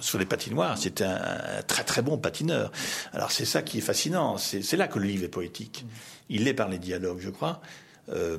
[0.00, 0.78] sur les patinoires.
[0.78, 2.72] C'était un, très très bon patineur.
[3.12, 4.36] Alors c'est ça qui est fascinant.
[4.38, 5.84] C'est là que le livre est poétique.
[6.28, 7.60] Il est par les dialogues, je crois,
[8.10, 8.38] euh,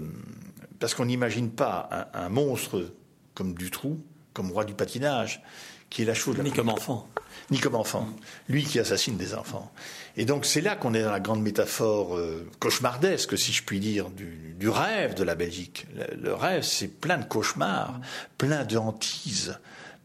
[0.79, 2.91] parce qu'on n'imagine pas un, monstre
[3.33, 3.99] comme Dutroux,
[4.33, 5.41] comme roi du patinage,
[5.89, 6.37] qui est la chose.
[6.39, 7.07] Ni comme enfant.
[7.51, 8.07] Ni comme enfant.
[8.47, 9.71] Lui qui assassine des enfants.
[10.17, 13.79] Et donc c'est là qu'on est dans la grande métaphore euh, cauchemardesque, si je puis
[13.79, 15.87] dire, du, rêve de la Belgique.
[16.21, 17.99] Le, rêve, c'est plein de cauchemars,
[18.37, 19.57] plein de hantises,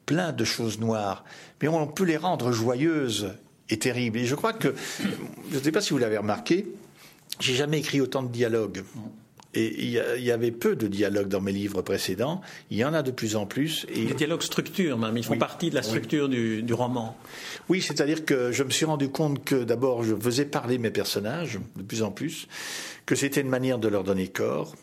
[0.06, 1.24] plein de choses noires.
[1.60, 3.34] Mais on peut les rendre joyeuses
[3.68, 4.18] et terribles.
[4.18, 4.74] Et je crois que,
[5.50, 6.66] je ne sais pas si vous l'avez remarqué,
[7.40, 8.84] j'ai jamais écrit autant de dialogues.
[9.54, 12.40] Et il y, avait peu de dialogues dans mes livres précédents.
[12.70, 13.86] Il y en a de plus en plus.
[13.94, 14.04] Et...
[14.04, 17.16] Les dialogues structurent même, ils font partie de la structure du, du, roman.
[17.68, 21.60] Oui, c'est-à-dire que je me suis rendu compte que d'abord je faisais parler mes personnages
[21.76, 22.48] de plus en plus,
[23.06, 24.74] que c'était une manière de leur donner corps,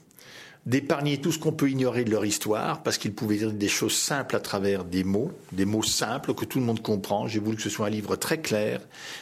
[0.66, 3.96] d'épargner tout ce qu'on peut ignorer de leur histoire, parce qu'ils pouvaient dire des choses
[3.96, 7.28] simples à travers des mots, des mots simples que tout le monde comprend.
[7.28, 8.80] J'ai voulu que ce soit un livre très clair,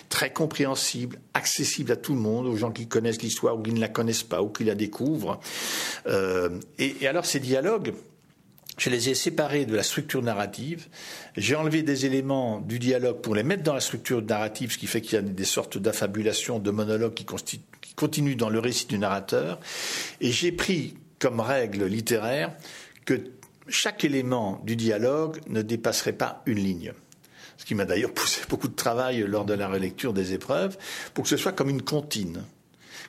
[0.09, 3.79] très compréhensible, accessible à tout le monde, aux gens qui connaissent l'histoire ou qui ne
[3.79, 5.39] la connaissent pas ou qui la découvrent.
[6.07, 7.93] Euh, et, alors ces dialogues,
[8.77, 10.87] je les ai séparés de la structure narrative.
[11.37, 14.87] J'ai enlevé des éléments du dialogue pour les mettre dans la structure narrative, ce qui
[14.87, 18.87] fait qu'il y a des sortes d'affabulations, de monologues qui, qui continuent dans le récit
[18.87, 19.59] du narrateur.
[20.19, 22.55] Et j'ai pris comme règle littéraire
[23.05, 23.21] que
[23.67, 26.93] chaque élément du dialogue ne dépasserait pas une ligne.
[27.57, 30.77] Ce qui m'a d'ailleurs poussé beaucoup de travail lors de la relecture des épreuves,
[31.13, 32.43] pour que ce soit comme une comptine,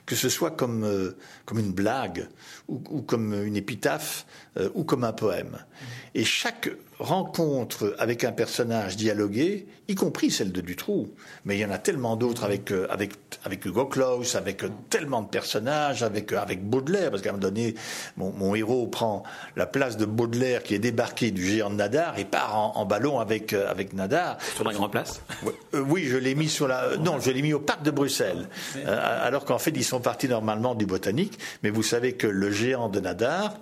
[0.05, 2.27] que ce soit comme, euh, comme une blague,
[2.67, 4.25] ou, comme une épitaphe,
[4.57, 5.57] euh, ou comme un poème.
[6.13, 11.09] Et chaque rencontre avec un personnage dialogué, y compris celle de Dutroux,
[11.45, 14.69] mais il y en a tellement d'autres avec, euh, avec, avec Hugo Claus, avec euh,
[14.89, 17.75] tellement de personnages, avec, euh, avec Baudelaire, parce qu'à un moment donné,
[18.17, 19.23] mon, mon, héros prend
[19.55, 23.19] la place de Baudelaire qui est débarqué du géant de Nadar et part en, ballon
[23.19, 24.37] avec, avec Nadar.
[24.55, 25.21] Sur la grande place
[25.73, 26.97] Oui, je l'ai mis sur la.
[26.97, 28.49] Non, je l'ai mis au parc de Bruxelles.
[28.85, 32.89] alors qu'en fait, ils sont partis normalement du botanique, mais vous savez que le géant
[32.89, 33.55] de Nadar,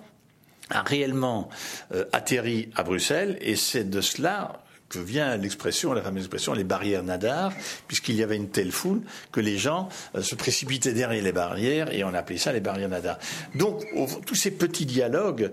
[0.70, 1.48] a réellement
[1.92, 6.64] euh, atterri à Bruxelles et c'est de cela que vient l'expression, la fameuse expression, les
[6.64, 7.52] barrières Nadar,
[7.86, 11.94] puisqu'il y avait une telle foule que les gens euh, se précipitaient derrière les barrières
[11.94, 13.18] et on appelait ça les barrières Nadar.
[13.54, 13.84] Donc,
[14.26, 15.52] tous ces petits dialogues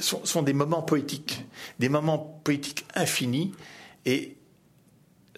[0.00, 1.44] sont, sont, des moments poétiques,
[1.78, 3.52] des moments poétiques infinis
[4.06, 4.36] et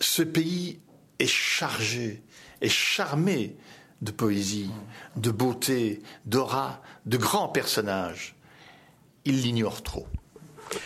[0.01, 0.79] ce pays
[1.19, 2.23] est chargé,
[2.61, 3.57] est charmé
[4.01, 4.71] de poésie,
[5.17, 8.35] de beauté, d'aura, de grands personnages
[9.25, 10.07] il l'ignore trop.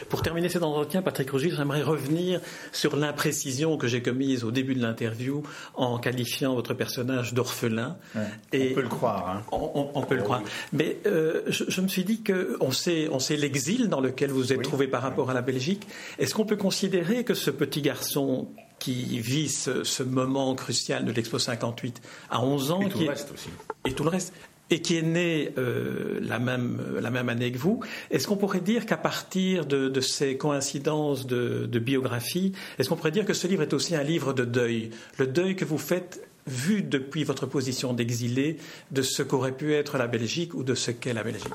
[0.09, 2.40] Pour terminer cet entretien, Patrick Rougy, j'aimerais revenir
[2.73, 5.42] sur l'imprécision que j'ai commise au début de l'interview
[5.75, 7.97] en qualifiant votre personnage d'orphelin.
[8.14, 8.20] on
[8.53, 9.29] peut le croire.
[9.29, 9.42] Hein.
[9.53, 10.42] On, peut le croire.
[10.73, 14.62] Mais euh, je, me suis dit qu'on sait, on sait l'exil dans lequel vous êtes
[14.62, 15.87] trouvé par rapport à la Belgique.
[16.18, 21.38] Est-ce qu'on peut considérer que ce petit garçon qui vit ce, moment crucial de l'Expo
[21.38, 22.81] 58 à 11 ans...
[22.83, 23.49] Et tout le reste aussi.
[23.87, 24.33] Et tout le reste
[24.74, 27.78] et qui est né euh, la, même, la même année que vous,
[28.10, 33.24] est-ce qu'on pourrait dire qu'à partir de, ces coïncidences de, biographie, est-ce qu'on pourrait dire
[33.24, 34.90] que ce livre est aussi un livre de deuil?
[35.16, 38.56] Le deuil que vous faites vu depuis votre position d'exilé
[38.90, 41.54] de ce qu'aurait pu être la Belgique ou de ce qu'est la Belgique?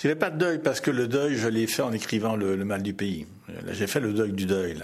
[0.00, 2.56] Je n'ai pas de deuil parce que le deuil, je l'ai fait en écrivant le,
[2.64, 3.26] mal du pays.
[3.72, 4.76] J'ai fait le deuil du deuil.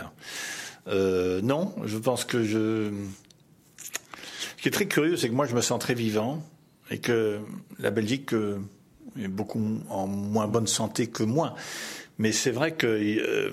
[0.88, 2.90] Euh, non, je pense que je...
[4.56, 6.42] Ce qui est très curieux, c'est que moi, je me sens très vivant
[6.92, 7.40] et que
[7.78, 8.58] la Belgique euh,
[9.18, 11.54] est beaucoup en moins bonne santé que moi.
[12.18, 13.50] Mais c'est vrai que euh,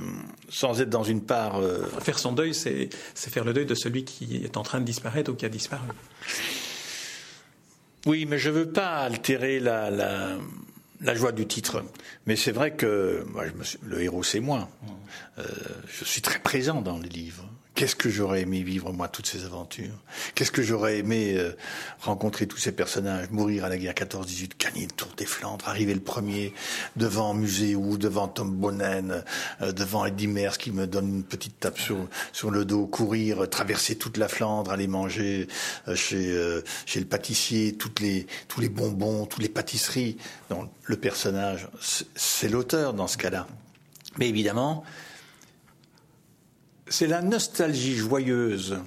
[0.50, 1.60] sans être dans une part...
[1.60, 4.86] Euh, faire son deuil, c'est faire le deuil de celui qui est en train de
[4.86, 5.88] disparaître ou qui a disparu.
[8.06, 10.38] Oui, mais je ne veux pas altérer la, la,
[11.02, 11.84] la, joie du titre.
[12.26, 13.54] Mais c'est vrai que moi, je
[13.88, 14.70] me le héros, c'est moi.
[15.88, 17.50] Je suis très présent dans le livre.
[17.80, 19.96] Qu'est-ce que j'aurais aimé vivre, moi, toutes ces aventures?
[20.36, 21.56] Qu'est-ce que j'aurais aimé euh,
[22.02, 25.94] rencontrer tous ces personnages, mourir à la guerre 14-18, gagner le Tour des Flandres, arriver
[25.94, 26.54] le premier
[26.98, 29.24] devant Musée ou devant Tom Bonnen,
[29.62, 33.50] euh, devant Eddie Mers qui me donne une petite tape sur, sur le dos, courir,
[33.50, 35.48] traverser toute la Flandre, aller manger
[35.88, 36.38] euh, chez,
[36.86, 40.18] chez le pâtissier, toutes les, tous les bonbons, toutes les pâtisseries.
[40.50, 43.48] Donc, le personnage, c'est l'auteur dans ce cas-là.
[44.18, 44.84] Mais évidemment,
[46.90, 48.80] c'est la nostalgie joyeuse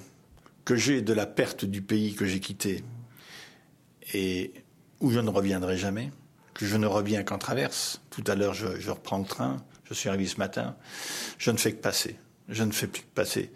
[0.65, 2.83] que j'ai de la perte du pays que j'ai quitté
[4.13, 4.53] et
[4.99, 6.11] où je ne reviendrai jamais,
[6.53, 8.01] que je ne reviens qu'en traverse.
[8.09, 10.75] Tout à l'heure, je, reprends le train, je suis arrivé ce matin,
[11.37, 12.17] je ne fais que passer,
[12.49, 13.51] je ne fais plus que passer.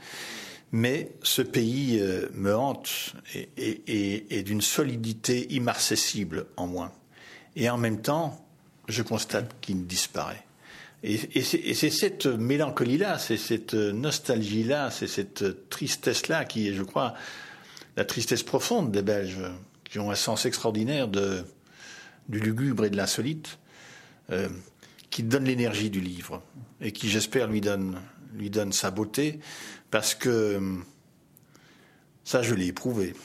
[0.72, 6.92] Mais ce pays euh, me hante et, et d'une solidité immarcessible en moi.
[7.56, 8.46] Et en même temps,
[8.90, 10.47] je constate qu'il disparaît.
[11.04, 17.14] Et, c'est cette mélancolie-là, c'est cette nostalgie-là, c'est cette tristesse-là qui est, je crois,
[17.96, 19.38] la tristesse profonde des Belges,
[19.84, 23.60] qui ont un sens extraordinaire du lugubre et de l'insolite,
[24.32, 24.50] euh,
[25.10, 26.42] qui donne l'énergie du livre
[26.82, 28.00] et qui, j'espère, lui donne,
[28.34, 29.40] lui donne sa beauté,
[29.92, 30.80] parce que
[32.24, 33.16] ça, je l'ai éprouvé.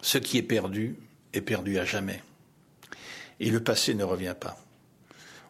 [0.00, 0.96] Ce qui est perdu
[1.32, 2.22] est perdu à jamais.
[3.40, 4.63] Et le passé ne revient pas.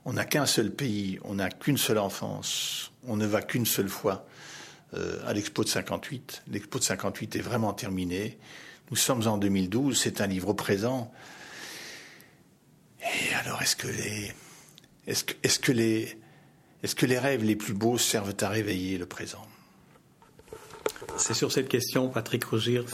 [0.05, 3.89] On n'a qu'un seul pays, on n'a qu'une seule enfance, on ne va qu'une seule
[3.89, 4.27] fois
[4.95, 6.43] euh, à l'Expo de 58.
[6.49, 8.39] L'Expo de 58 est vraiment terminée.
[8.91, 11.11] Nous sommes en 2012, c'est un livre présent.
[13.01, 14.33] Et alors, est-ce que les,
[15.07, 16.19] est-ce que, est-ce que les,
[16.83, 19.47] est-ce que les rêves les plus beaux servent à réveiller le présent?
[21.17, 22.85] C'est sur cette question, Patrick Rougirs,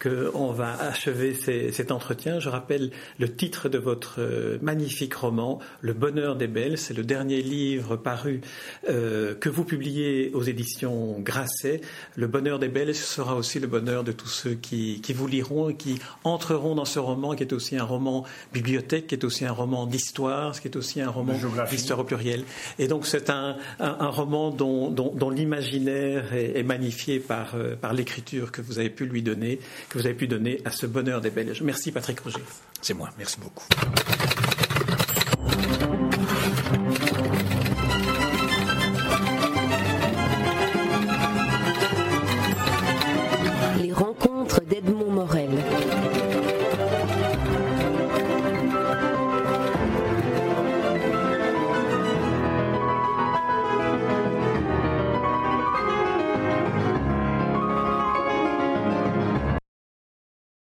[0.00, 1.34] qu'on va achever
[1.72, 2.38] cet entretien.
[2.40, 6.78] Je rappelle le titre de votre euh, magnifique roman, Le Bonheur des Belles.
[6.78, 8.40] C'est le dernier livre paru
[8.88, 11.80] euh, que vous publiez aux éditions Grasset.
[12.16, 15.74] Le Bonheur des Belles, sera aussi le bonheur de tous ceux qui, vous liront et
[15.74, 19.52] qui entreront dans ce roman, qui est aussi un roman bibliothèque, qui est aussi un
[19.52, 21.34] roman d'histoire, qui est aussi un roman
[21.70, 22.44] d'histoire au pluriel.
[22.78, 28.78] Et donc c'est un, roman dont, l'imaginaire est magnifié par euh, par l'écriture que vous
[28.78, 29.58] avez pu lui donner,
[29.88, 31.62] que vous avez pu donner à ce bonheur des Belges.
[31.62, 32.42] Merci Patrick Roger.
[32.80, 33.64] C'est moi, merci beaucoup.